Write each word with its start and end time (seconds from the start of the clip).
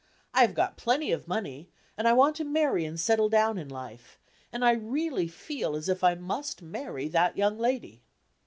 I 0.33 0.41
have 0.41 0.55
got 0.55 0.77
plenty 0.77 1.11
of 1.11 1.27
money, 1.27 1.69
and 1.95 2.07
I 2.07 2.13
want 2.13 2.35
to 2.37 2.43
marry 2.43 2.85
and 2.85 2.99
settle 2.99 3.29
down 3.29 3.59
in 3.59 3.69
life, 3.69 4.17
and 4.51 4.65
I 4.65 4.71
really 4.71 5.27
feel 5.27 5.75
as 5.75 5.87
if 5.89 6.03
I 6.03 6.15
must 6.15 6.63
marry 6.63 7.07
that 7.09 7.37
young 7.37 7.59
lady." 7.59 8.01